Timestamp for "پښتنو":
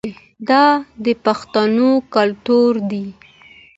1.25-1.89